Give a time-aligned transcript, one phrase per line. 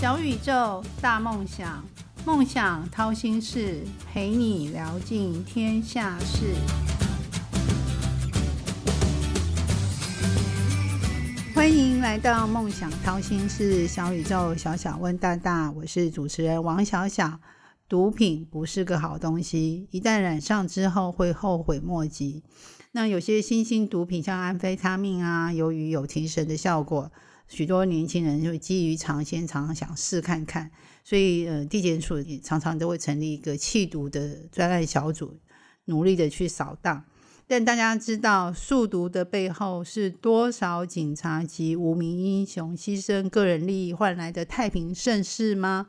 [0.00, 1.84] 小宇宙，大梦想，
[2.24, 6.54] 梦想掏心事，陪你聊尽天下事。
[11.52, 17.40] 欢迎来到梦想掏心事，小宇宙，小小问大大，我是主持人王小小。
[17.88, 22.44] 毒品不是个好东西，一旦染上之后会后悔莫及。
[22.92, 27.10] 那有些新兴毒品，像安非他命啊，由于有提神的效果，
[27.48, 30.70] 许多年轻人就基于尝鲜，常常想试看看。
[31.02, 35.38] 所以，呃，地检署也常常都会成立一个弃毒的专案小组，
[35.86, 37.04] 努力的去扫荡。
[37.46, 45.86] 但大家知道，速毒的背后是多少警察及无名英雄牺牲个人利益换来的太平盛世吗？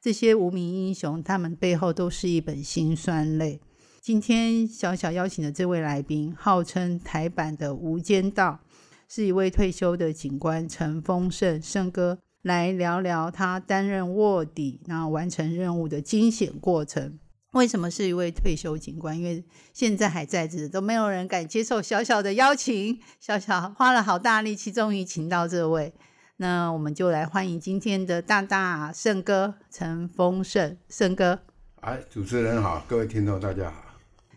[0.00, 3.60] 这些无名英雄，他们背后都是一本辛酸泪。
[4.00, 8.60] 今天小小邀请的这位来宾，号称台版的《无间道》，
[9.08, 17.18] 是一位退休的警官陈丰盛盛哥，来聊聊他担任卧底，然后完成任务的惊险过程。
[17.52, 19.16] 为什么是一位退休警官？
[19.16, 22.98] 因为现在还在职，都没有人敢接受小小的邀请。
[23.20, 25.94] 小小花了好大力气，终于请到这位。
[26.38, 31.38] 那我们就来欢迎今天的大大盛哥陈丰盛盛哥。
[31.82, 33.84] 哎，主持人好，各位听众大家好。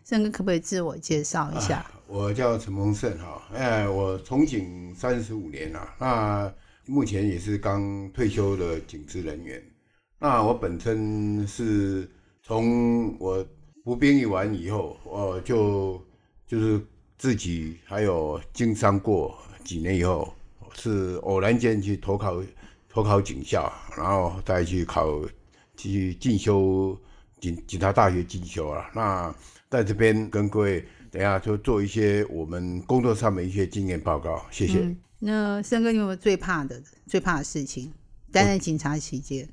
[0.05, 1.83] 盛哥可不可以自我介绍一下？
[2.07, 6.53] 我叫陈丰盛哈，哎，我从警三十五年了，那
[6.85, 9.61] 目前也是刚退休的警职人员。
[10.19, 12.09] 那我本身是
[12.41, 13.45] 从我
[13.83, 16.01] 服兵役完以后，我就
[16.47, 16.81] 就是
[17.17, 20.33] 自己还有经商过几年以后。
[20.79, 22.39] 是偶然间去投考，
[22.87, 25.19] 投考警校，然后再去考，
[25.75, 26.95] 去进修
[27.39, 28.87] 警警察大学进修啊。
[28.93, 29.35] 那
[29.71, 30.85] 在这边跟各位
[31.17, 34.95] 等下就做一些我们工作上面一些经验报告，谢谢。
[35.17, 37.91] 那森哥，你有没有最怕的、最怕的事情？
[38.31, 39.49] 担任警察期间，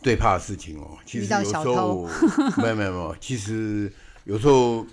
[0.00, 2.08] 最怕的事情哦，其实有时候
[2.56, 3.92] 没有没有没有，其实
[4.24, 4.86] 有时候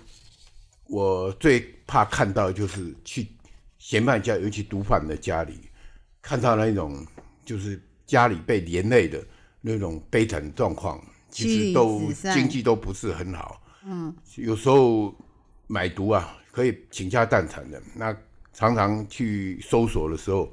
[0.84, 3.26] 我最怕看到就是去。
[3.78, 5.60] 嫌犯家，尤其毒贩的家里，
[6.20, 7.06] 看到那种
[7.44, 9.24] 就是家里被连累的
[9.60, 11.00] 那种悲惨状况，
[11.30, 12.02] 其实都
[12.34, 13.62] 经济都不是很好。
[13.84, 15.14] 嗯，有时候
[15.66, 17.82] 买毒啊，可以倾家荡产的。
[17.94, 18.16] 那
[18.52, 20.52] 常常去搜索的时候，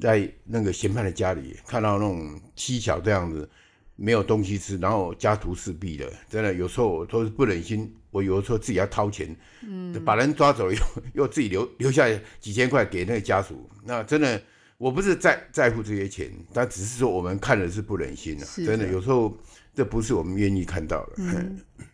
[0.00, 3.48] 在那个嫌犯的家里看到那种蹊跷这样子，
[3.96, 7.94] 没有东西吃，然后家徒四壁的，真的有时候都是不忍心。
[8.10, 10.80] 我有的时候自己要掏钱，嗯，把人抓走了，又
[11.22, 12.08] 又自己留留下
[12.40, 14.42] 几千块给那个家属，那真的
[14.78, 19.38] 我不是在在乎这些钱，但只是说我们看的是不忍心啊，真的有时候
[19.76, 21.22] 这不是我们愿意看到的。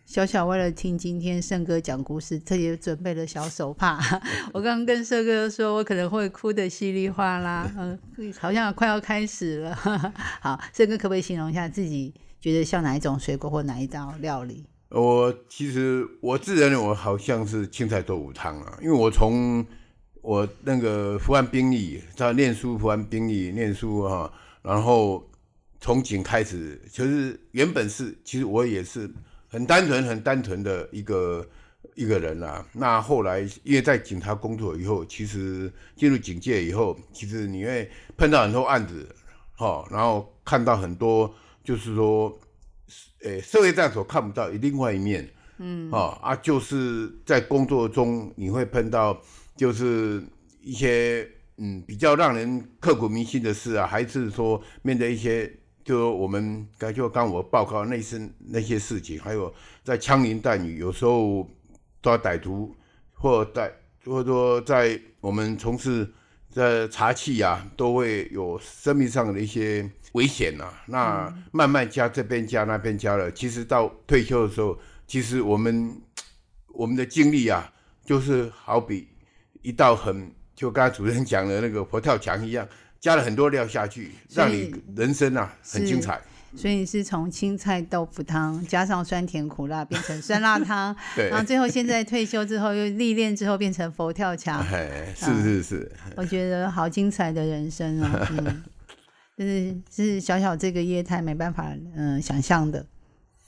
[0.07, 3.99] 小小为了听今天盛哥讲故事，特别准备了小手帕。
[4.55, 9.75] 我刚刚跟盛哥说，我可能会哭的稀里哗啦，嗯，好像快要开始了。
[10.41, 14.65] 好，盛哥可不可以形容一下自己觉得像哪一种水果或哪一道料理？
[14.91, 19.67] 我其实我自认为我好像是青菜豆腐汤啊，因为我从
[20.23, 25.29] 我那个服完兵役，在念书服完兵役念书哈，然后
[25.81, 29.11] 从警开始，其实原本是其实我也是
[29.49, 31.47] 很单纯很单纯的一个
[31.95, 32.65] 一个人啊。
[32.73, 39.15] 那后来因为在警察工作以后，其实进入警界以后，其实你会碰到很多案子，
[39.57, 42.39] 哈，然后看到很多就是说。
[43.23, 49.21] 诶，社会上所看不到另外一面，嗯，啊啊，就是在工作中你会碰到，
[49.57, 50.23] 就是
[50.63, 55.53] 一些嗯比较让人刻骨铭心的事啊，还是说面对一些，
[55.87, 61.49] 就我们刚就刚我报告那些那些事情，还有在枪林弹雨，有时候
[62.03, 62.77] 抓歹徒，
[63.15, 63.73] 或在
[64.05, 66.13] 或者说在我们从事
[66.51, 69.89] 在查气啊，都会有生命上的一些。
[70.13, 75.95] 危险呐，那慢慢加这边加那边加了，其实到退休的时候，其实我们
[76.73, 77.71] 我们的经历啊，
[78.03, 79.09] 就是好比
[79.61, 82.67] 一道很就刚才主持人讲的那个佛跳墙一样，
[83.01, 86.21] 加了很多料下去，让你人生啊很精彩。
[86.57, 94.65] 所以是从青菜豆腐汤加上酸甜苦辣变成酸辣汤， 对，然后最后现在退休之后又历练之后变成佛跳墙，
[95.15, 98.29] 是是是，我觉得好精彩的人生啊。
[98.33, 98.63] 嗯
[99.37, 102.87] 就是是小小这个业态没办法嗯想象的，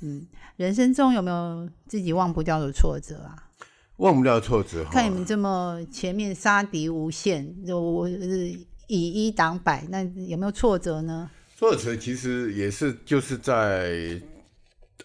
[0.02, 3.32] 嗯，人生中有没有自己忘不掉的挫折啊？
[3.96, 8.54] 忘不掉挫折，看你们这么前面杀敌无限，我是
[8.88, 11.30] 以一挡百，那有没有挫折呢？
[11.56, 14.20] 挫折其实也是就是在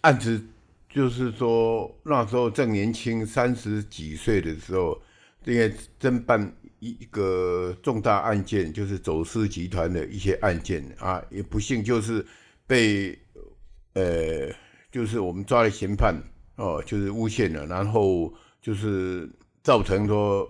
[0.02, 0.42] 案子，
[0.90, 5.00] 就是说那时候正年轻三十几岁的时候，
[5.46, 6.52] 因为侦办。
[6.86, 12.26] 一个重大案件，就是走私集团的一些案件啊，也不幸就是
[12.68, 13.18] 被
[13.94, 14.54] 呃，
[14.92, 16.14] 就是我们抓了嫌犯
[16.58, 19.30] 哦，就是诬陷了，然后就是
[19.62, 20.46] 造成说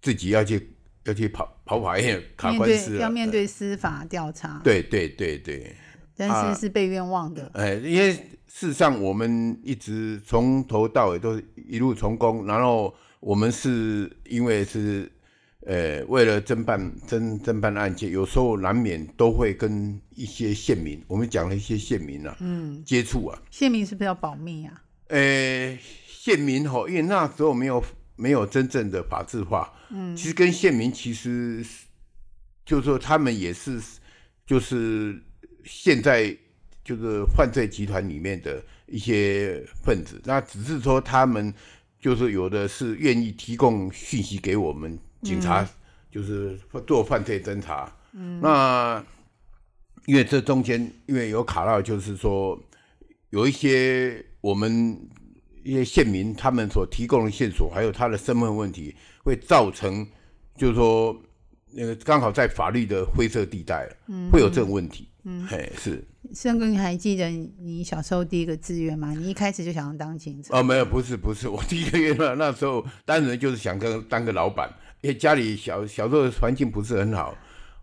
[0.00, 0.71] 自己要去
[1.04, 5.74] 要去跑跑法院卡面官司要面对司法调查，对对对对，
[6.16, 7.50] 但是是被冤枉的。
[7.54, 8.12] 哎，因为
[8.46, 15.10] 事实上我们一直从头到尾都一路从公，然后我们是因为是
[15.66, 24.82] 呃为了侦办侦侦办案件，有时候难免都会跟一些县民，我们讲了一些县民啊，嗯，接触啊，县民是不是要保密啊？
[25.08, 27.82] 呃，县民吼，因为那时候没有
[28.16, 31.64] 没有真正的法制化，嗯，其实跟县民其实
[32.64, 33.80] 就是说他们也是
[34.46, 35.20] 就是
[35.64, 36.36] 现在
[36.84, 41.52] 就是犯罪集团里面的一些分子，那只是说他们
[42.00, 45.66] 就是有的是愿意提供讯息给我们警察，
[46.10, 49.04] 就是做犯罪侦查，嗯，那
[50.06, 52.60] 因为这中间因为有卡到，就是说
[53.30, 54.98] 有一些我们
[55.62, 58.94] 一些县民他们所提供的线索，还有他的身份问题，
[59.24, 60.06] 会造成
[60.56, 61.16] 就是说
[61.72, 66.04] 那个刚好在法律的灰色地带，嗯，会有这种问题，嗯，嘿，是
[66.34, 67.28] 盛哥，你还记得
[67.58, 69.12] 你小时候第一个志愿吗？
[69.12, 70.58] 你一开始就想要当警察？
[70.58, 77.34] 哦，没有，不是，不是，我第一个月那那时候单纯就是想跟当个老板，因为家里小小时候环境不是很好，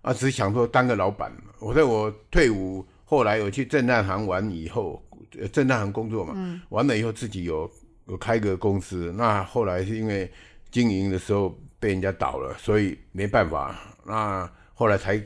[0.01, 1.31] 啊，只想说当个老板。
[1.59, 5.03] 我在我退伍后来我去正大行玩以后，
[5.41, 7.69] 呃正大行工作嘛，完了以后自己有
[8.07, 10.31] 有开个公司，那后来是因为
[10.71, 13.75] 经营的时候被人家倒了，所以没办法，
[14.05, 15.21] 那后来才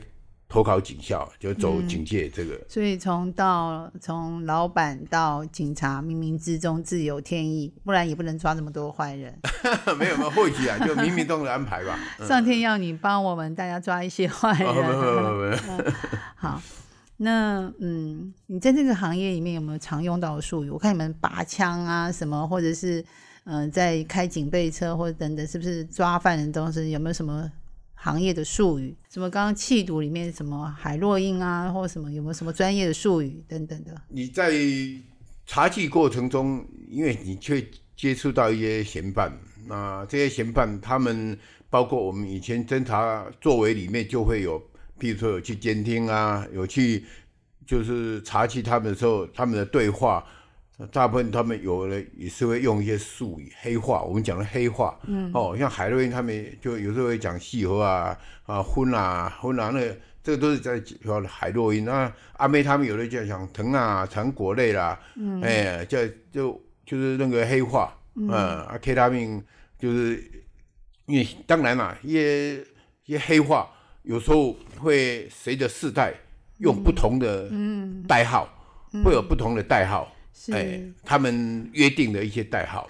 [0.46, 2.60] 投考警校，就走警戒这个。
[2.68, 9.36] 所以从到从老板到警察，冥冥之中自有天意，不然也不能抓这么多坏人。
[9.98, 11.98] 没有没有，或许啊， 就冥冥中的安排吧。
[12.20, 14.74] 上天要你帮我们大家抓一些坏人。
[14.74, 15.92] 没有没有没有。
[16.36, 16.62] 好，
[17.16, 20.70] 那嗯，你在这个行业里面有没有常用到的术语？
[20.70, 23.04] 我看你们拔枪啊什么，或者是
[23.44, 27.50] 嗯、在开警备车或者等等，是不是抓犯人都是有没有什么
[27.94, 28.96] 行业的术语？
[29.10, 33.94] 什么刚刚气毒里面什么海洛因啊，或什么有没有什么专业的术语等等的？
[34.08, 34.50] 你在
[35.46, 37.64] 查缉过程中，因为你却
[37.94, 39.30] 接触到一些嫌犯，
[39.66, 41.38] 那这些嫌犯他们
[41.68, 44.62] 包括我们以前侦查作为里面就会有，
[44.98, 47.04] 譬如说有去监听啊，有去
[47.66, 50.24] 就是查去他们的时候，他们的对话，
[50.92, 59.96] 大部分他们有的也是会用一些术语黑话，我们讲的黑话，嗯，哦，像海洛因他们就有时候会讲细核啊啊昏啊昏啊那個。
[60.24, 65.98] 这个都是在说海洛因那阿妹他们有的就讲藤啊、糖果类啦，嗯，哎，叫
[66.32, 69.44] 就就是那个黑化，嗯，啊，K 他命
[69.78, 70.24] 就是
[71.04, 72.56] 因为当然啦，一些
[73.04, 73.70] 一些黑化
[74.04, 76.14] 有时候会随着世代
[76.58, 77.50] 用不同的
[78.06, 78.48] 代号，
[79.02, 80.12] 会有不同的代号，
[80.52, 82.88] 哎，他们约定的一些代号。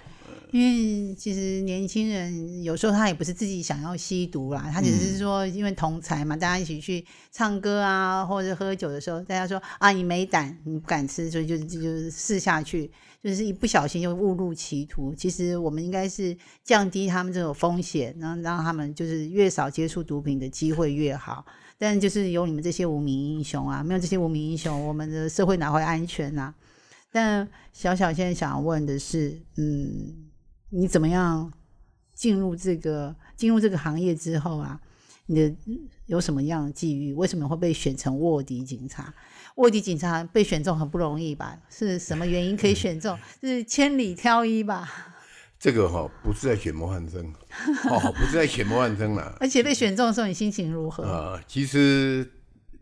[0.51, 12.89] 因为其实年轻人有时候他也不是自己想要吸毒啦，他只是说因为同才嘛，大家一起去唱歌啊，或者喝酒的时候，大家说啊你没胆，你不敢吃，所以就就是试下去，
[13.25, 15.15] 就是一不小心就误入歧途。
[15.15, 21.43] 其实我们应该是降低他们这种风险，然后让他们就是越少接触毒品的机会越好。
[21.79, 26.53] 但就是有你们这些无名英雄啊，没有这些无名英雄，我们的社会哪会安全啊？
[27.11, 30.21] 但小小现在想问的是，嗯。
[30.71, 31.53] 你怎么样
[32.13, 34.77] 进入这个进入这个行业之后啊？
[35.27, 35.55] 你的
[36.07, 37.13] 有什么样的际遇？
[37.13, 39.13] 为什么会被选成卧底警察？
[39.55, 41.57] 卧底警察被选中很不容易吧？
[41.69, 43.17] 是什么原因可以选中？
[43.41, 44.89] 是千里挑一吧？
[45.57, 47.25] 这个哈不是在选模范生，
[47.89, 49.35] 哦，不是在选模范生了。
[49.39, 51.03] 而且被选中的时候，你心情如何？
[51.03, 52.29] 啊，其实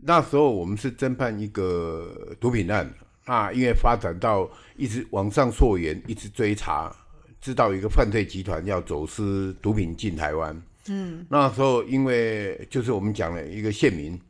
[0.00, 2.92] 那时候我们是侦办一个毒品案
[3.24, 6.94] 啊，因为发展到一直往上溯源，一直追查。
[7.40, 14.20] 知道一个犯罪集团要走私毒品进台湾，嗯，那时候因为就是我们讲了一个县民，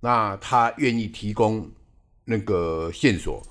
[0.00, 1.70] 那他愿意提供
[2.24, 3.42] 那个线索，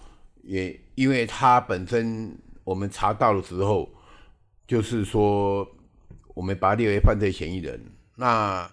[0.43, 3.89] 也因为他本身我们查到的时候，
[4.67, 5.67] 就是说
[6.33, 7.79] 我们把他列为犯罪嫌疑人，
[8.15, 8.69] 那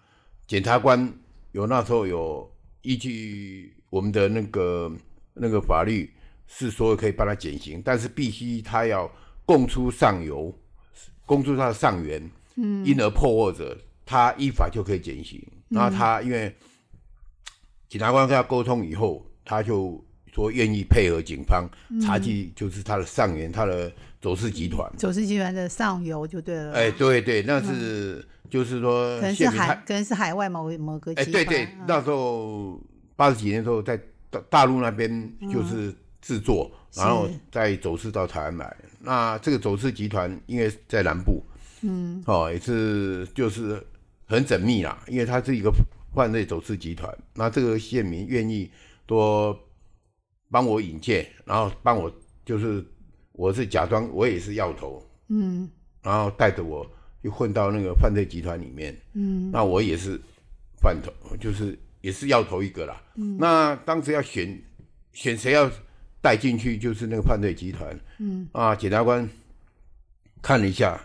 [0.47, 1.13] 检察官
[1.53, 2.51] 有那时候有
[2.83, 4.93] 依据我们的那个
[5.35, 6.13] 那个法律
[6.47, 9.11] 是说可以帮他减刑，但是必须他要。
[9.47, 10.55] 供出上游，
[11.27, 12.31] 供出他的上源，
[12.63, 15.41] 嗯，因而破获者，他依法就可以减刑。
[15.69, 16.55] 那他因为
[17.89, 21.69] 检察官跟他沟通以后，他就说愿意配合警方
[22.01, 26.73] 查缉，就是他的上源，他的走私集团，走私集团的上游就对了。
[26.73, 31.45] 哎，对对，那是就是说可能是海，可能是海外某某个哎，集团。
[31.45, 32.81] 对对，嗯那时候
[33.17, 33.97] 八十几年的时候，在
[34.31, 38.77] 大大陆那边就是制作，然后再走私到台湾来。
[39.01, 41.43] 那这个走私集团因为在南部，
[41.83, 43.83] 嗯，哦，也是就是
[44.27, 45.73] 很缜密啦，因为他是一个
[46.15, 47.13] 犯罪走私集团。
[47.35, 48.71] 那这个县民愿意
[49.07, 49.59] 多
[50.51, 52.13] 帮我引荐，然后帮我
[52.45, 52.85] 就是
[53.33, 55.71] 我是假装我也是要头，嗯
[56.03, 56.87] 然后带着我
[57.23, 58.97] 就混到那个犯罪集团里面。
[59.15, 60.21] 嗯那我也是
[60.81, 63.03] 犯头，就是也是要头一个啦。
[63.17, 64.61] 嗯那当时要选
[65.13, 65.71] 选谁要
[66.21, 67.99] 带进去，就是那个犯罪集团。
[68.19, 69.29] 嗯啊，检察官
[70.43, 71.01] 看了一下，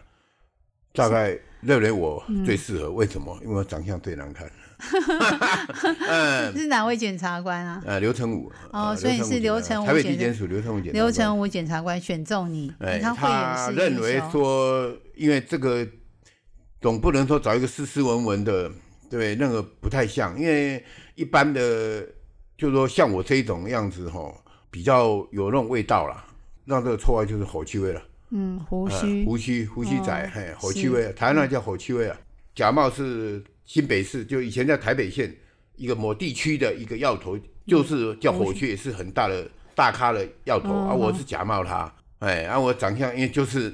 [0.96, 2.92] 大概认为我最适合。
[2.92, 3.38] 为什么？
[3.44, 4.50] 因为我长相最难看。
[6.10, 7.82] 嗯，是哪位检察官啊？
[7.86, 8.52] 呃，刘成武。
[8.72, 10.92] 呃哦所以是刘刘台北成武检地检署刘成武检。
[10.94, 15.88] 刘成武检察官选中你，他认为说，因为这个
[16.82, 18.70] 总不能说找一个斯斯文文的，
[19.10, 19.36] 对？
[19.36, 20.84] 那个不太像，因为
[21.16, 22.06] 一般的，
[22.58, 24.30] 就是说像我这一种样子哈，
[24.70, 26.26] 比较有那种味道啦。
[26.66, 28.02] 那这个绰号就是火气味了，
[28.38, 32.20] 嗯，胡呃须，胡须胡须仔哦，嘿，火气味，台湾那叫火气味啊。
[32.54, 35.34] 假冒是新北市，就以前在台北县
[35.78, 40.94] 一个某地区的一个药头，就是叫火区，也是很大的大咖的药头嗯啊。
[40.94, 41.90] 我是假冒他，
[42.20, 43.74] 哎，啊，我长相因为就是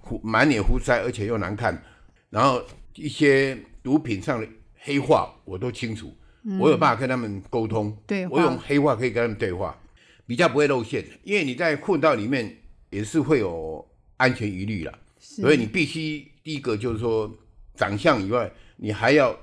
[0.00, 1.82] 胡满脸胡腮，而且又难看，
[2.30, 6.10] 然后一些毒品上的黑话我都清楚，
[6.58, 9.78] 我有办法跟他们沟通，嗯对我用黑话可以跟他们对话，
[10.26, 12.56] 比较不会露馅，因为你在混到里面
[12.92, 13.84] 也是会有
[14.18, 14.92] 安全疑虑啦。
[15.18, 17.28] 所以你必须第一个就是说
[17.74, 19.36] 长相以外，你还要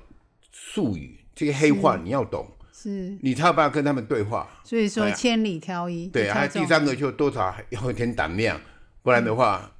[0.50, 4.48] 术语这些黑话你要懂，是，你才有办法跟他们对话。
[4.62, 8.60] 所以说千里挑一，对，还有第三个就多少要一点胆量，
[9.02, 9.72] 不然的话，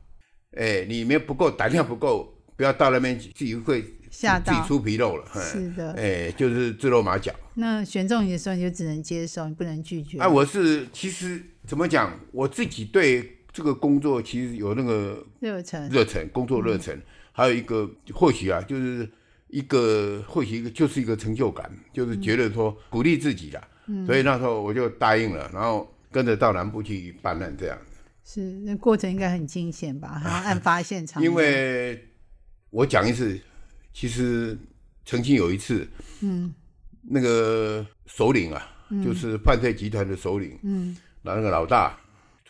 [0.56, 5.24] 哎、你没有不够胆量不够，不要到那边自己会吓到，自己出皮肉了。
[5.34, 5.92] 哎是的。
[5.92, 7.32] 哎、就是自露马脚。
[7.54, 10.18] 那选中你的时候，你就只能接受，你不能拒绝。
[10.18, 16.98] 哎、我是其实怎么讲，我自己对这个工作其实有那个热忱，热忱，工作热忱，
[17.32, 19.08] 还有一个或许啊，就是
[19.48, 23.68] 一个或许一个就是一个成就感，就是觉得说鼓励自己啦。
[24.06, 27.76] 所以那时候我就答应了，然后跟着到南部去办案这样。
[28.24, 30.08] 是那过程应该很惊险吧？
[30.22, 32.08] 还 要案发现场，因为
[32.70, 33.36] 我讲一次，
[33.92, 34.56] 其实
[35.04, 35.88] 曾经有一次，
[36.20, 36.54] 嗯
[37.02, 38.64] 那个首领啊，
[39.04, 41.98] 就是犯罪集团的首领，嗯那那个老大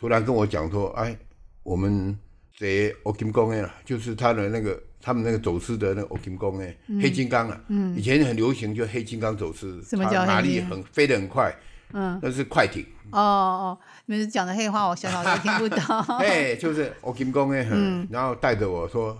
[0.01, 1.15] 突然跟我讲说：“哎，
[1.61, 2.17] 我们
[2.57, 7.95] 这 O Kim 公哎，就是他的那个他们那个走私的那个 O Kim 公哎，黑金刚啊，嗯。
[7.95, 11.55] 以前很流行，就黑金刚走私，什么叫黑它马力金刚很飞得很快，
[11.93, 15.79] 嗯，那是快艇，哦哦，你们讲的黑话，我小小都听不懂。
[16.17, 18.07] 哎，就是 O Kim 公哎，嗯。
[18.09, 19.15] 然后带着我说，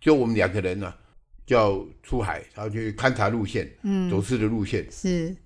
[0.00, 0.96] 就我们两个人呢、啊，
[1.46, 4.84] 就要出海，然后去勘察路线，嗯，走私的路线。
[4.90, 5.36] 是。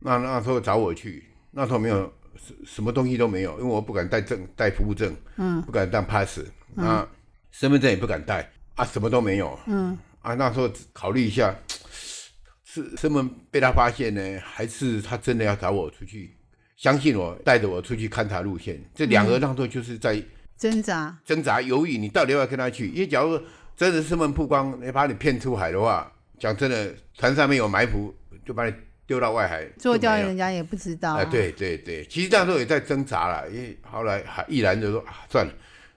[0.00, 5.62] 那那时候找我去，那时候没有什什么东西都没有，因为我不敢带证带服务证，嗯。
[5.62, 6.40] 不敢当 pass，
[6.76, 7.08] 啊，
[7.50, 9.58] 身份证也不敢带啊，什么都没有。
[9.66, 9.96] 嗯。
[10.20, 10.34] 啊。
[10.34, 11.54] 那时候考虑一下，
[12.64, 16.36] 是身份被他发现呢，还是他真的要找我出去？
[16.76, 20.22] 相信我，带着我出去勘察路线，这两个那时候就是在
[20.58, 22.88] 挣扎，挣扎犹豫，你到底要不要跟他去？
[22.90, 23.40] 因为假如
[23.74, 28.14] 真的身份曝光，你把你骗出海的话，讲真的，船上面有埋伏，
[28.44, 28.74] 就把你
[29.06, 31.14] 丢到外海 做掉人家也不知道。
[31.14, 35.52] 哎，，对对对，其实那时候也在挣扎了，因为后来还毅然就说啊，算了，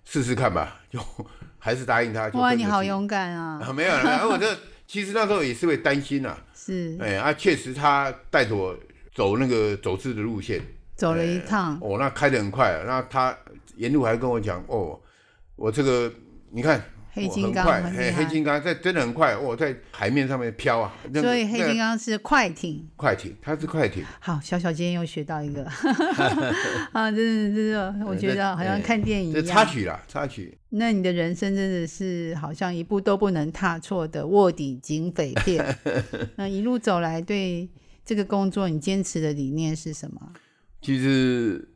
[0.05, 0.99] 试试看吧， 就
[1.57, 2.27] 还是答应他。
[2.29, 3.59] 哇，你好勇敢啊！
[3.65, 3.73] 啊！
[3.73, 4.55] 没有了，然 后我这
[4.87, 8.77] 其实那时候也是会担心呐、是哎啊，确实他带着我
[9.13, 10.61] 走那个走私的路线，
[10.95, 13.35] 走了一趟，哦，那开得很快，啊那他
[13.75, 14.99] 沿路还跟我讲，哦，
[15.55, 16.11] 我这个
[16.51, 16.81] 你看。
[17.09, 22.87] 哦黑金刚很快，黑金刚在真的很快，我，在海面上面飘啊，那个所以黑金刚是快艇。
[22.95, 25.63] 快艇，它是快艇，好，小小今天又学到一个，
[26.93, 29.55] 啊，真的，真的，我觉得好像看电影这一样。
[29.55, 30.55] 插曲啦，插曲。
[30.69, 35.75] 那你的人生真的是好像一步都不能踏错的卧底警匪片。
[36.37, 37.67] 那一路走来，对
[38.05, 40.21] 这个工作你坚持的理念是什么？
[40.81, 41.67] 其实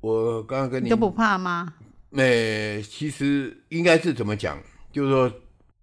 [0.00, 1.74] 我刚刚跟你你都不怕吗？
[2.10, 4.62] 呃，其实应该是怎么讲？
[4.92, 5.32] 就是说，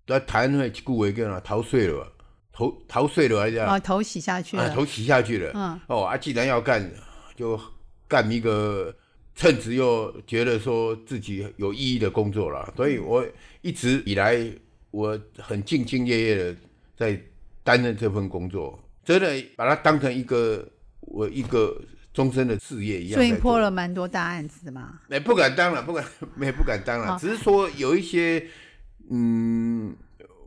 [0.08, 2.08] 在台湾会顾为跟啊逃税了，
[2.54, 4.74] 逃逃税了还是啊，头洗下去啊，了。
[4.74, 5.52] 头洗下去了。
[5.56, 6.90] 嗯哦啊，既然要干，
[7.36, 7.60] 就
[8.08, 8.96] 干一个
[9.36, 12.74] 称职又觉得说自己有意义的工作了。
[12.76, 13.26] 所以我
[13.62, 14.40] 一直以来，
[14.92, 16.56] 我很兢兢业业的
[16.98, 17.22] 在
[17.64, 20.68] 担任这份工作，真的把它当成一个
[21.02, 21.80] 我一个
[22.14, 23.14] 终身的事业一样。
[23.16, 25.00] 所以破了蛮多大案子的嘛。
[25.10, 26.04] 哎，不敢当了，不敢，
[26.36, 28.46] 没不敢当了，只是说有一些，
[29.10, 29.96] 嗯，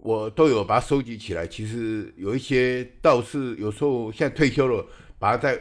[0.01, 1.47] 我都有把它收集起来。
[1.47, 4.85] 其实有一些倒是有时候现在退休了，
[5.19, 5.61] 把它再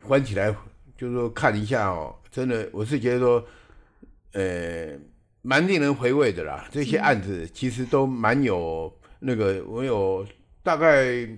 [0.00, 0.54] 翻起来，
[0.96, 2.14] 就是说看一下哦。
[2.30, 3.44] 真的，我是觉得说，
[4.32, 4.98] 呃，
[5.42, 6.68] 蛮令人回味的啦。
[6.70, 10.26] 这些案子其实都蛮有那个，我有
[10.62, 11.28] 大概，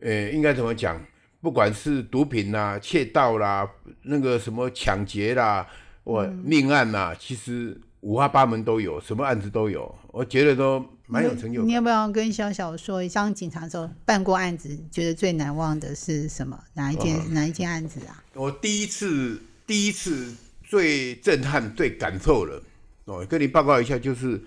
[0.00, 1.04] 呃，应该怎么讲？
[1.40, 3.68] 不管是毒品啦、窃盗啦、
[4.02, 5.66] 那个什么抢劫啦，
[6.02, 9.92] 我命案呐，其实五花八门都有，什么案子都有。
[10.08, 11.62] 我觉得都蛮有成就。
[11.62, 16.62] 你要不要跟小小说一当警察时候办过案子，觉得最难忘的是什么？
[16.74, 18.22] 哪一件哪一件案子啊？
[18.34, 22.62] 我第一次第一次最震撼、最感受了
[23.06, 24.38] 哦，跟你报告一下，就是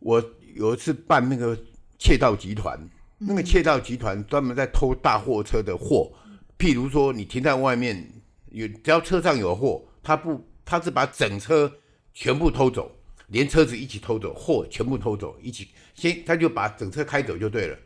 [0.00, 0.22] 我
[0.54, 1.56] 有一次办那个
[2.00, 2.76] 窃盗集团，
[3.18, 6.12] 那个窃盗集团专门在偷大货车的货。
[6.58, 8.10] 譬如说，你停在外面，
[8.50, 11.70] 有只要车上有货，他不，他是把整车
[12.12, 12.90] 全部偷走，
[13.28, 17.78] 连车子一起偷走，货全部偷走，一起先他就把整车开走就对了。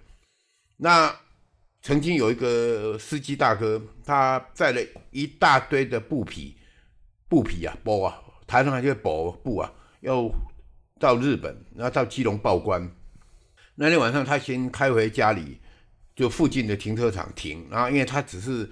[0.76, 1.14] 那
[1.82, 4.80] 曾经有一个司机大哥，他载了
[5.10, 6.56] 一大堆的布匹，
[7.28, 10.30] 布匹啊，包啊，台上就包布啊，要
[10.98, 12.90] 到日本，然后到基隆报关。
[13.74, 15.60] 那天晚上，他先开回家里。
[16.16, 18.68] 就附近的停车场停，然后因为他只是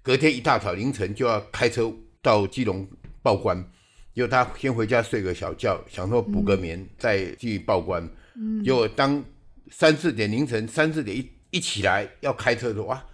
[0.00, 1.92] 隔天一大早凌晨就要开车
[2.22, 2.88] 到基隆
[3.20, 3.70] 报关，
[4.16, 8.02] 结果他先回家睡个小觉，想说补个眠再继续报关。
[8.34, 9.22] 嗯，结果当
[9.70, 13.04] 三四点凌晨三四点一一起来要开车的哇，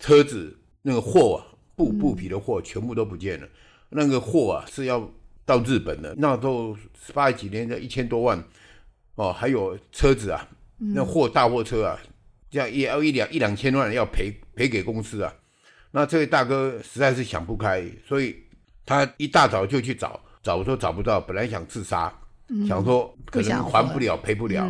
[0.00, 3.48] 车子那个货啊，布布匹的货全部都不见了。
[3.88, 5.08] 那个货啊是要
[5.46, 6.76] 到日本的，那都
[7.14, 8.42] 八几年的一千多万
[9.14, 11.96] 哦，还有车子啊，那货大货车啊。
[12.50, 15.32] 这样也要一两一两千万要赔赔给公司啊，
[15.92, 18.34] 那这位大哥实在是想不开，所以
[18.84, 20.18] 他一大早就去找，
[20.48, 22.10] 找说找不到，本来想自杀，
[22.66, 24.66] 想说可能还不了赔不了。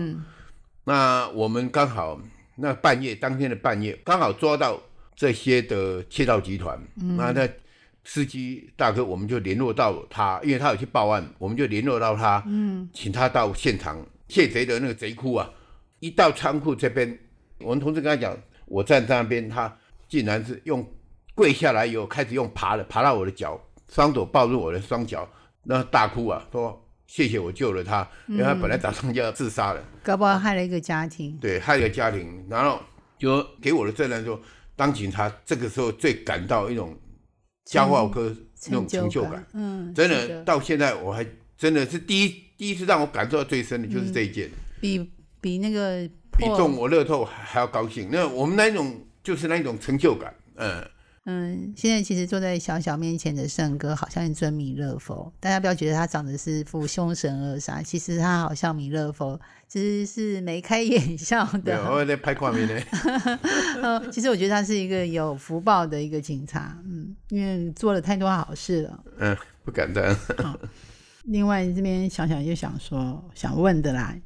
[0.82, 2.20] 那我们刚好
[2.56, 4.82] 那半夜当天的半夜刚好抓到
[5.14, 6.76] 这些的窃盗集团，
[7.16, 7.48] 那那
[8.02, 12.42] 司机大哥我们就联络到他，因为他有去报案，我们就联络到他，
[12.92, 15.48] 请他到现场窃贼的那个贼窟啊，
[16.00, 17.16] 一到仓库这边。
[17.60, 18.36] 我们同事跟他讲，
[18.66, 19.72] 我站在那边，他
[20.08, 20.84] 竟然是用
[21.36, 25.28] 跪下来以后开始用爬的，爬到我的脚，双手抱住我的双脚，
[25.64, 31.36] 那大哭啊，说谢谢我救了他，因为他本来打算就要自杀了，搞不好害了一个家庭。
[31.40, 32.80] 对，害了一个家庭，然后
[33.18, 34.40] 就给我的证人说，
[34.76, 36.96] 当警察这个时候最感到一种
[37.66, 39.46] 骄傲跟那种成就感。
[39.54, 46.08] 嗯，真的到现在我还真的是第一第一次让我感受到最深的就是这一件，比比那个。
[46.38, 50.88] 比中我乐透还要高兴，那我们那种就是那种成就感，嗯
[51.28, 51.72] 嗯。
[51.76, 59.38] 现在其实坐在小小面前的圣哥，好像一尊弥勒佛，大家不要觉得他长得是副凶神恶煞，其实他好像弥勒佛，
[59.68, 61.78] 其实是眉开眼笑的。
[61.92, 62.82] 我在拍画面呢。
[63.82, 69.04] 嗯， 其实我觉得他是一个有福报的一个警察，嗯，因为做了太多好事了。
[69.18, 70.02] 嗯，不敢当。
[71.24, 74.16] 另外这边想想又想说，想问的啦，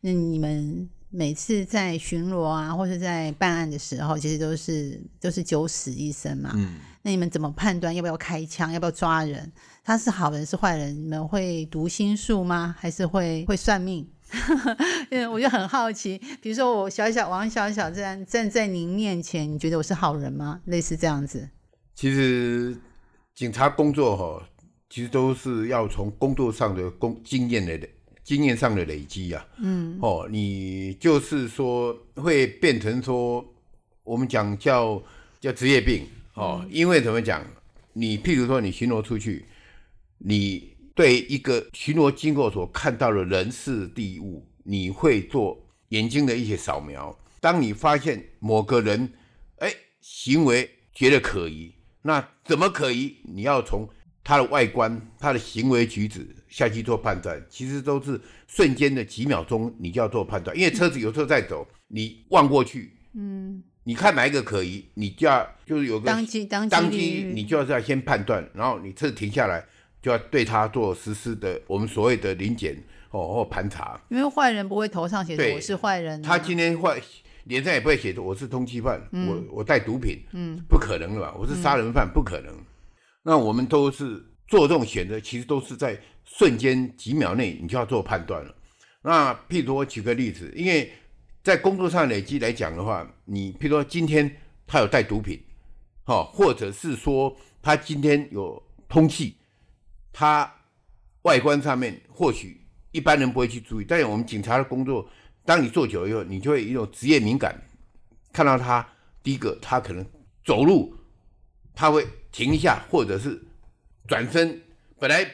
[0.00, 0.88] 那你们。
[1.10, 6.52] 每次在巡逻啊，或者在办案的时候，其实都是都是九死一生嘛。
[6.54, 9.50] 嗯，那你们怎么判断要不要开枪，要不要抓人？
[9.82, 10.94] 他是好人是坏人？
[10.94, 12.76] 你们会读心术吗？
[12.78, 14.08] 还是会会算命？
[15.10, 20.60] 因为我就很好奇，比如说我小小王小小这样站在您面前，你觉得我是好人吗？
[20.66, 21.48] 类似这样子。
[21.96, 22.76] 其实
[23.34, 24.48] 警察工作哈，
[24.88, 27.88] 其实都是要从工作上的工经验来的。
[28.30, 33.44] 经验上的累积啊，嗯，哦，你就是说会变成说，
[34.04, 35.02] 我们讲叫
[35.40, 37.44] 叫职业病哦，因为怎么讲？
[37.92, 39.46] 你譬如说你巡逻出去，
[40.18, 47.18] 你对一个巡逻经过所看到的人事地物，你会做眼睛的一些扫描。
[47.40, 49.12] 当你发现某个人，
[49.56, 53.16] 哎，行为觉得可疑，那怎么可疑？
[53.24, 53.88] 你要从
[54.22, 60.54] 他的外观、他的行为举止下去做判断，其实都是瞬间的几秒钟，你就要做判断。
[60.54, 69.64] 因为车子有时候在走，你望过去，嗯，你看哪一个可疑，你就要就是有个当机当机，你就要要先判断，然后你车子停下来，
[70.02, 72.76] 就要对他做实施的我们所谓的临检
[73.10, 74.00] 哦或盘查。
[74.08, 77.00] 因为坏人不会头上写着我是坏人，他今天坏
[77.44, 81.34] 脸上也不会写着我是通缉犯，我我带毒品，嗯，不可能的吧？
[81.38, 82.52] 我是杀人犯，不可能。
[83.22, 88.52] 那我们都是做这种选择，其实都是在瞬间几秒内，你就要做判断了。
[89.02, 90.92] 那譬如我举个例子，因为
[91.40, 94.28] 在工作上累积来讲的话，你譬如说今天
[94.66, 95.40] 他有带毒品，
[96.02, 99.36] 好，或者是说他今天有通气，
[100.12, 100.52] 他
[101.22, 102.60] 外观上面或许
[102.90, 105.08] 一般人不会去注意，但是我们警察的工作
[105.44, 107.56] 当你做久了以后，你就会有一种职业敏感，
[108.32, 108.84] 看到他
[109.22, 110.04] 第一个他可能
[110.44, 110.92] 走路，
[111.72, 113.40] 他会停一下，或者是
[114.10, 114.60] 转身，
[114.98, 115.24] 本来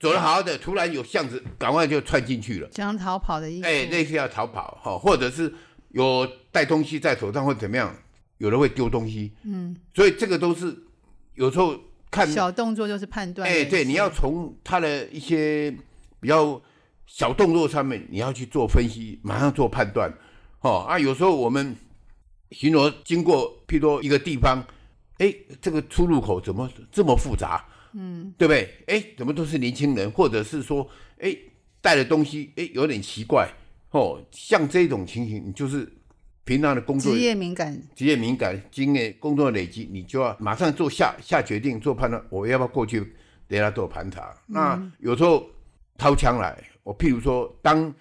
[0.00, 2.68] 走得好好的，突然有巷子，赶快就窜进去了。
[2.72, 3.66] 想逃跑的意思。
[3.68, 5.54] 哎，类似要逃跑哈，或者是
[5.90, 7.94] 有带东西在手上或怎么样，
[8.38, 10.76] 有人会丢东西，嗯，所以这个都是
[11.34, 11.78] 有时候
[12.10, 13.70] 看，小动作就是判断哎，思。
[13.70, 15.70] 对，你要从他的一些
[16.18, 16.60] 比较
[17.06, 20.12] 小动作上面，你要去做分析，马上做判断，
[20.62, 21.76] 哦啊，有时候我们
[22.50, 24.66] 巡逻经过，譬如说一个地方，
[25.18, 27.64] 哎，这个出入口怎么这么复杂？
[27.92, 28.68] 嗯，对不对？
[28.86, 31.36] 哎，怎么都是年轻人，或者是说，哎，
[31.80, 33.48] 带的东西，哎，有点奇怪，
[33.90, 35.90] 哦，像这种情形，你就是
[36.44, 43.12] 平常的工作职业敏感，职业敏感、经验、工作累积，你就要马上做下下决定、做判断，我要不要过去
[43.48, 44.34] 给他做盘查？
[44.46, 45.48] 那有时候
[45.96, 47.92] 掏枪来，我譬如说，当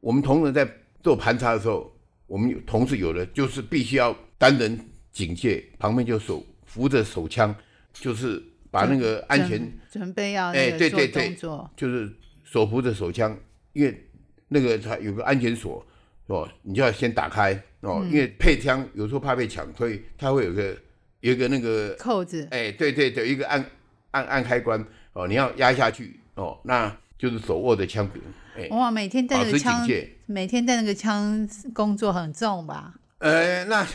[0.00, 0.68] 我们同仁在
[1.02, 1.92] 做盘查的时候，
[2.26, 4.78] 我们有同事有的就是必须要单人
[5.12, 7.54] 警戒，旁边就手扶着手枪，
[7.92, 11.34] 就是把那个安全准准备要哎对对对，
[11.76, 12.12] 就是
[12.44, 13.36] 手扶着手枪，
[13.72, 14.06] 因为
[14.48, 15.84] 那个它有个安全锁
[16.26, 20.76] 哦，你就要先打开哦，嗯因为配枪有时候怕被抢，所以它会有个
[21.20, 23.64] 有一个那个扣子，哎，对对对，一个按
[24.10, 28.22] 按按开关哦，你要压下去哦，那就是手握着枪柄，
[28.56, 32.94] 哎，哇，每天带保持警那个枪，每天带那个枪工作很重吧？
[33.18, 33.86] 呃，那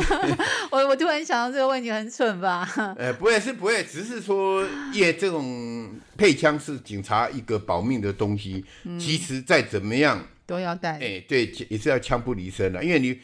[0.72, 2.66] 我我突然想到这个问题很蠢吧？
[2.96, 10.26] 呃不会是不会，只是说，因为这种配枪是警察一个保命的东西，嗯其实再怎么样。
[10.46, 13.20] 都要带，哎、对，也是要枪不离身的，因为你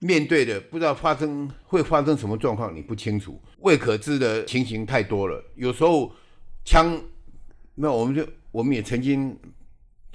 [0.00, 5.42] 面对的不知道发生会发生什么状况，你不清楚，未可知的情形太多了。
[5.54, 6.12] 有时候
[6.64, 7.00] 枪，
[7.76, 9.38] 那我们就我们也曾经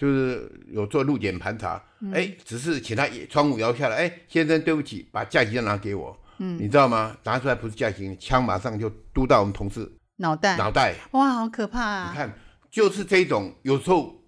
[0.01, 1.79] 就是有做路检盘查，
[2.11, 7.15] 哎、只是请他窗户摇下来，哎，先生对不起，把架机拿给我，嗯，你知道吗？
[7.23, 9.87] 拿出来不是架机，枪马上就嘟到我们同事。
[10.15, 12.09] 脑袋，脑袋，哇，好可怕啊！
[12.09, 12.33] 你看，
[12.71, 14.23] 就是这种，有时候，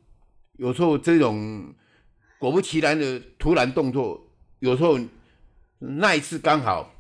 [0.57, 1.73] 有时候这种
[2.37, 4.99] 果不其然的突然动作，有时候
[5.79, 6.93] 那一次刚好，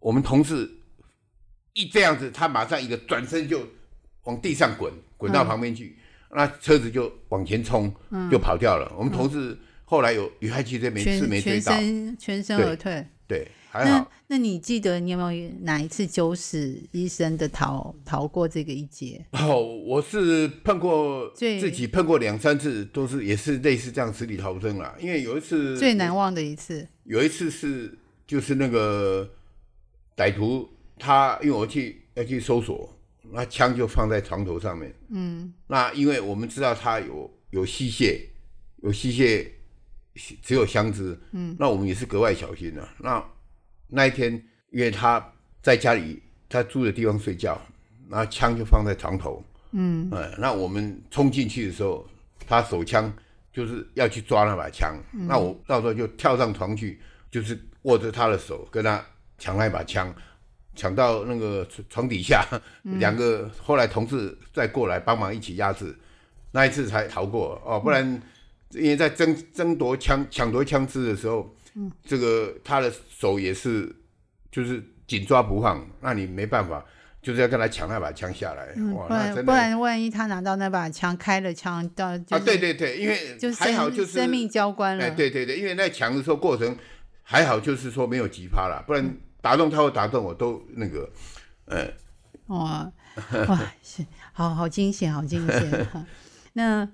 [0.00, 0.70] 我们同事
[1.74, 3.60] 一这样子，他马上一个转身就
[4.22, 5.98] 往地上滚，滚到旁边去，
[6.34, 7.92] 那车子就往前冲，
[8.30, 8.92] 就跑掉了。
[8.98, 13.06] 我们同事后来有有害汽车没事全全没追到，身全身而退。
[13.28, 14.12] 对，还那好。
[14.28, 19.24] 那你记得你有没有哪一次九死一生的逃逃过这个一劫？
[19.32, 24.94] 哦，我是碰过最自己碰过两三次，都是也是类似这样死里逃生啦。
[25.00, 29.28] 因为有一次最难忘的一次，有一次是就是那个
[30.16, 32.95] 歹徒他因为我去要去搜索，
[33.32, 34.94] 那枪就放在床头上面。
[35.10, 38.20] 嗯，那因为我们知道他有有吸械，
[38.82, 39.46] 有吸械
[40.42, 41.18] 只有枪支。
[41.32, 43.24] 嗯，那我们也是格外小心的、那
[43.88, 44.32] 那一天
[44.70, 47.60] 因为他在家里他住的地方睡觉，
[48.08, 49.44] 那枪就放在床头。
[49.72, 52.08] 嗯，呃，那我们冲进去的时候，
[52.46, 53.12] 他手枪
[53.52, 59.04] 就是要去抓那把枪，那我到时候就跳上床去，就是握着他的手跟他
[59.38, 60.14] 抢那把枪，
[60.76, 62.46] 抢到那个床底下，
[62.82, 65.96] 两个后来同事再过来帮忙一起压制，
[66.52, 68.22] 那一次才逃过哦，不然
[68.70, 71.52] 因为在争争夺枪抢夺枪支的时候，
[72.04, 73.92] 这个他的手也是
[74.52, 76.84] 就是紧抓不放，那你没办法。
[77.22, 85.04] 就是要跟他抢那把枪下来，哇，不然不然万一他拿到那把枪开了枪，到就啊，对对对，因为还好就是生命交关了。
[85.04, 86.76] 哎，对对对，因为那抢的时候过程
[87.24, 91.08] 还好，就是说没有急趴了，不然打中他或打中我都那个，
[91.66, 91.88] 呃，
[92.48, 92.92] 哇
[93.46, 94.04] 哇，是
[94.34, 95.70] 好好惊险，好惊险。
[95.86, 96.04] 哈
[96.54, 96.88] 那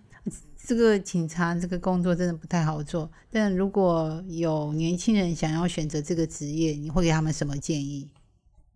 [0.66, 8.10] 这个警察这个工作真的不太好做，但如果有年轻人想要选择这个职业，你会给他们什么建议？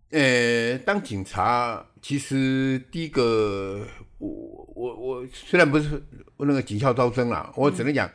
[0.09, 3.85] 呃，当警察其实第一个，
[4.17, 4.27] 我
[4.75, 6.03] 我我虽然不是
[6.39, 8.09] 那个警校招生啦，我只能讲，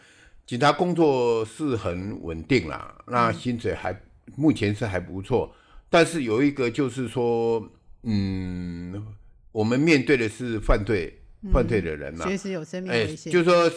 [0.45, 3.97] 警察工作是很稳定啦，那薪水还
[4.37, 5.55] 目前是还不错，
[5.91, 7.71] 但是有一个就是说，
[8.03, 9.07] 嗯，
[9.53, 11.21] 我们面对的是犯罪
[11.53, 13.33] 犯罪的人啦，随时有生命哎，危险。
[13.33, 13.71] 就是说，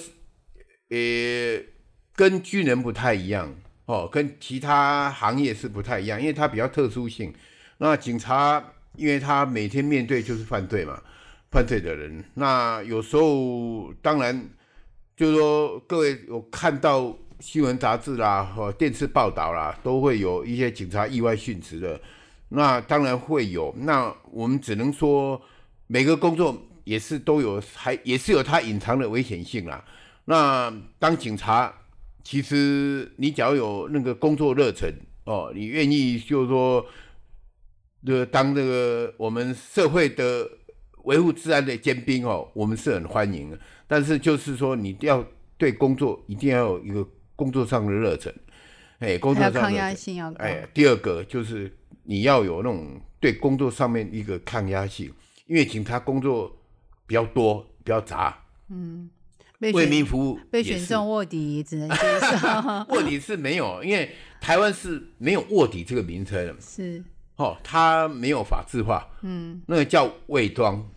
[0.90, 1.64] 呃，
[2.16, 3.54] 跟军人不太一样
[3.86, 7.34] 哦，跟其他行业是不太一样，因为它比较特殊性。
[7.78, 11.02] 那警察，因为他每天面对就是犯罪嘛，
[11.52, 14.50] 犯罪的人，那有时候当然
[15.18, 22.00] 就是说，各位有看到新闻杂志啦和电视报道啦，都会有一些警察意外殉职的，
[22.50, 23.74] 那当然会有。
[23.78, 25.42] 那我们只能说，
[25.88, 29.84] 每个工作也是都有，还也是有它隐藏的危险性啦。
[30.26, 31.74] 那当警察
[32.24, 34.92] 其实你只要有那个工作热忱
[35.26, 36.86] 哦，你愿意就是说，
[38.08, 40.50] 呃，当这个我们社会的
[41.04, 43.60] 维护治安的尖兵哦，我们是很欢迎的。
[43.88, 45.24] 但是就是说，你要
[45.58, 48.34] 对工作一定要有一个工作上的热忱，
[49.00, 50.44] 哎，工作上的抗压性要高。
[50.44, 55.12] 哎，第二个就是你要有那种对工作上面一个抗压性，
[55.48, 56.56] 因为警察工作
[57.06, 58.38] 比较多，比较杂。
[58.70, 59.10] 嗯。
[59.74, 67.04] 为民服务被选中卧底只能接受， 卧底是没有，因为台湾是没有卧底这个名称，是。
[67.38, 70.88] 哦，它没有法制化，嗯，那个叫伪装，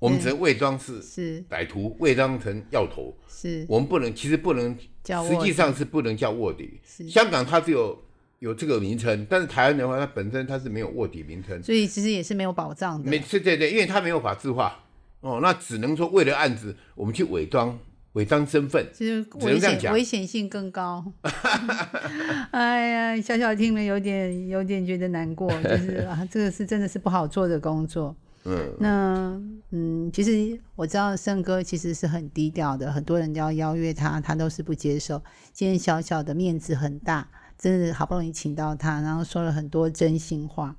[0.00, 6.80] 我们只能伪装是是歹徒，伪装成要头，是我们不能，其实不能，实际上是不能叫卧底。
[7.08, 8.02] 香港它只有
[8.40, 13.08] 有这个名称，但是台湾的话，它本身它是没有卧底名称，所以其实也是没有保障的。
[13.08, 14.82] 没，对对对，因为它没有法制化，
[15.20, 17.78] 哦，那只能说为了案子，我们去伪装。
[18.14, 21.12] 伪装身份，其实危险危险性更高。
[22.50, 28.16] 哎呀，小小听了有点有点觉得难过，就是啊，这个是真的是不好做的工作。
[28.44, 35.22] 嗯，那嗯，其实我知道胜哥其实是很低调的，很多人都要邀约他，他都是不接受。
[35.52, 40.74] 今天小小的面子很大，真的好不容易请到他，然后说了很多真心话。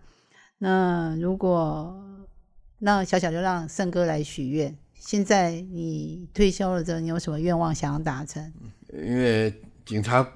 [0.57, 1.95] 那如果
[2.79, 4.75] 那小小就让胜哥来许愿。
[4.95, 8.53] 现在你退休了之后，你有什么愿望想要达成？
[8.93, 9.51] 因为
[9.83, 10.27] 警察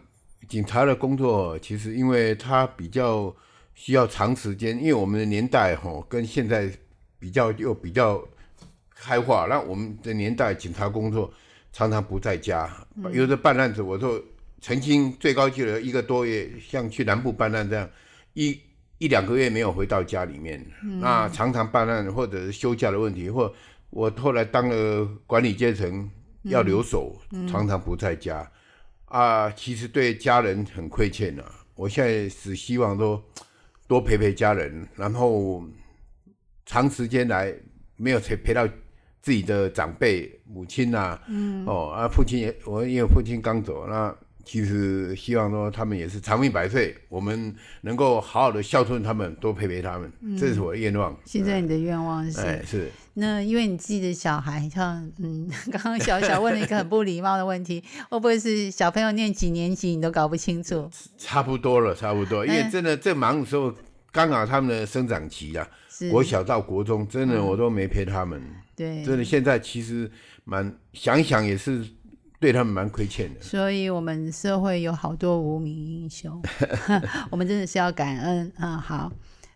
[0.48, 3.32] 警察的工作，其实因为他比较
[3.76, 6.72] 需要长时间，因为我们的年代哈跟现在
[7.20, 8.22] 比较又比较
[8.94, 11.34] 开化，那我们的年代警察工作
[11.72, 12.70] 常常不在家，
[13.12, 14.22] 有的办案子，我说
[14.62, 17.90] 曾经最高纪录一个多月，像去南部办案这样，
[18.34, 18.60] 一
[18.98, 20.66] 一两个月没有回到家里面，
[21.02, 23.54] 那常常办案或者是休假的问题或。
[23.92, 26.10] 我后来当了管理阶层，
[26.44, 27.16] 要留守，
[27.50, 28.52] 常常不在家，
[29.06, 31.44] 啊，其实对家人很亏欠呐。
[31.76, 33.24] 我现在只希望说
[33.88, 35.64] 多陪陪家人，然后
[36.66, 37.54] 长时间来
[37.96, 38.68] 没有陪陪到
[39.22, 44.16] 自己的长辈母亲呐，嗯哦啊，父亲也我因为父亲刚走那。
[44.48, 47.52] 其实希望说他们也是长命百岁，我们
[47.82, 51.18] 能够好好的孝顺他们，多陪陪他们，这是我的愿望。
[51.26, 52.64] 现在你的愿望是？
[52.64, 52.92] 是。
[53.16, 60.88] 那因为你自己的小孩，像嗯，刚刚小小问了一个很不礼貌的问题， 会不会是小朋友念几年级你都搞不清楚？
[61.18, 63.74] 差不多了，差不多，因为真的在忙的时候，
[64.12, 65.68] 刚好他们的生长期啊，
[66.12, 68.42] 国小到国中，真的我都没陪他们。
[68.76, 70.10] 对，真的现在其实
[70.44, 71.86] 蛮想想也是。
[72.38, 76.40] 对他们蛮亏欠的，所以我们社会有好多无名英雄，
[77.32, 78.78] 我们真的是要感恩啊！
[78.78, 79.12] 好，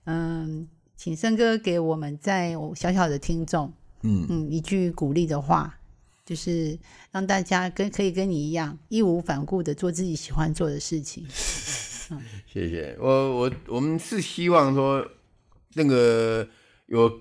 [0.05, 3.71] 嗯，请生哥给我们在小小的听众，
[4.01, 5.77] 嗯嗯，一句鼓励的话，
[6.25, 6.79] 就是
[7.11, 11.27] 让大家跟可以跟你一样义无反顾的做自己喜欢做的事情。
[12.47, 15.05] 谢谢我我我们是希望说
[15.73, 16.47] 那个
[16.87, 17.11] 有。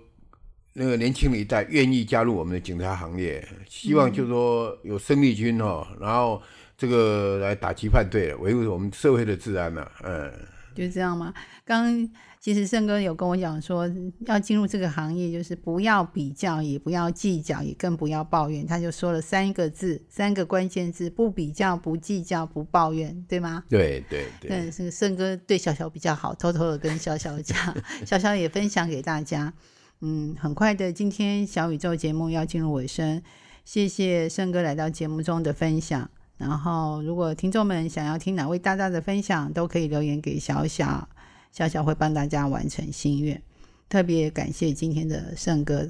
[0.75, 6.41] 那个年轻的一代愿意加入我们的警察行列，希望就是说有生力军哦，然后
[6.77, 10.33] 这个来打击犯罪，维护我们社会的治安嘛，嗯，
[10.77, 11.35] 就这样吗？
[11.65, 12.09] 刚
[12.49, 13.87] 其实胜哥有跟我讲说，
[14.21, 18.67] 要进入这个行业，就是不要比较，也不要计较，也更不要抱怨。
[18.67, 23.63] 他就说了三个字，三个关键字：不比较，不计较，不抱怨，对吗？
[23.69, 24.49] 对对对。
[24.49, 29.53] 但是胜哥对小小比较好，偷偷的跟小小讲，小小也分享给大家。
[30.01, 33.23] 嗯，很快的，今天小宇宙节目要进入尾声，
[33.67, 36.09] 谢谢胜哥来到节目中的分享。
[36.39, 41.07] 然后，如果听众们想要听哪位大大的分享，都可以留言给小小，
[41.51, 43.41] 小小会帮大家完成心愿。
[43.89, 45.89] 特别感谢今天的盛哥，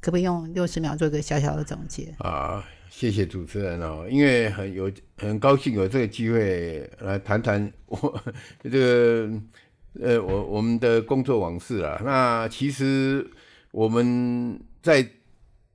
[0.00, 2.14] 可不可以用六十秒做一个小小的总结？
[2.18, 8.22] 啊，谢谢主持人哦，因为很有很高兴有这个机会来谈谈我
[8.62, 9.30] 这个。
[10.00, 13.28] 呃，我我们的工作往事啊，那其实
[13.72, 15.04] 我们在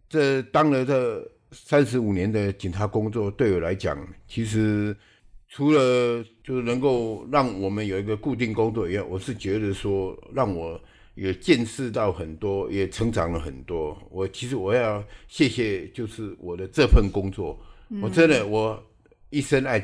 [0.07, 4.95] 这当了这三十五年的警察工作，对我来讲，其实
[5.55, 10.77] 除了就是能够让我们有一个固定工作以外，我是觉得说让我
[11.13, 13.97] 也见识到很多，也成长了很多。
[14.11, 17.57] 我其实我要谢谢，就是我的这份工作，
[18.01, 18.83] 我真的我
[19.29, 19.81] 一生爱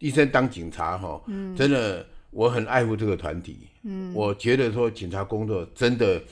[0.00, 1.22] 一生当警察哈，
[1.56, 2.04] 真的。
[2.32, 6.22] 我很爱护这个团体，嗯，我觉得说警察工作真的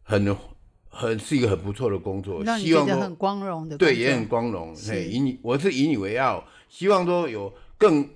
[0.00, 0.36] 很
[0.88, 4.72] 很是一个很不错的工作，希望很光荣的，对，也很光荣。
[4.76, 8.06] 嘿，以你我是以你为傲，希望说有更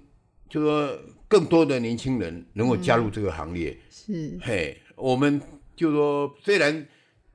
[0.50, 0.96] 就说
[1.26, 3.76] 更多的年轻人能够加入这个行列。
[3.90, 5.40] 是，嘿，我们
[5.74, 6.86] 就说虽然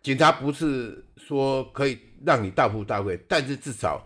[0.04, 4.06] 警察不是说可以让你大富大贵，但是至少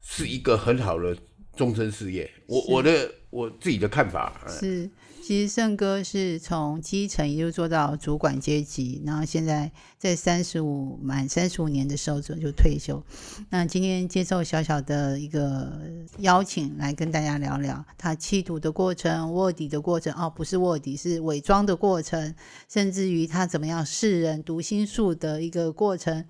[0.00, 1.16] 是一个很好的
[1.56, 2.30] 终身事业。
[2.46, 4.88] 我我的我自己的看法是。
[5.26, 9.72] 其实胜哥是从基层一路做到主管阶级，然后现在
[10.04, 13.02] 在三十五满三十五年的时候就就退休。
[13.48, 15.80] 那今天接受小小的一个
[16.18, 20.12] 邀请，来跟大家聊聊他弃毒的过程、卧底的过程。
[20.12, 22.34] 哦，不是卧底，是伪装的过程，
[22.68, 26.22] 甚至于他怎么样世人读心术的一个过程。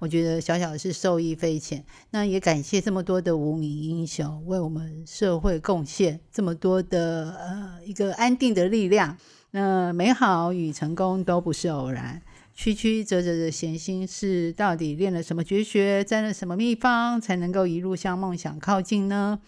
[0.00, 1.82] 我觉得小小是受益匪浅。
[2.10, 8.34] 那也感谢这么多的无名英雄为我们社会贡献这么多的呃一个安。
[8.36, 9.16] 定的力量，
[9.52, 12.20] 那美好与成功都不是偶然。
[12.54, 19.40] 曲曲折折的闲心事，到底练了什么绝学，沾了什么秘方，才能够一路向梦想靠近呢？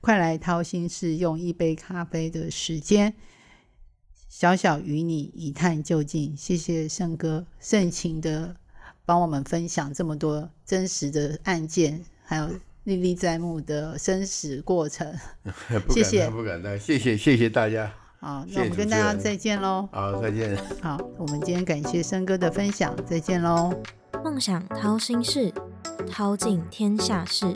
[0.00, 3.14] 快来掏心事，用一杯咖啡的时间，
[4.28, 6.36] 小小与你一探究竟。
[6.36, 8.56] 谢谢圣哥盛情的
[9.04, 12.50] 帮我们分享这么多真实的案件，还有
[12.84, 15.14] 历历在目的生死过程。
[15.90, 17.94] 谢谢，不敢当，谢谢，谢谢大家。
[18.20, 19.88] 好，那我们跟大家再见喽。
[19.90, 20.54] 好，再见。
[20.82, 23.72] 好，我们今天感谢森哥的分享，再见喽。
[24.22, 25.50] 梦想掏心事，
[26.06, 27.46] 掏尽天下事。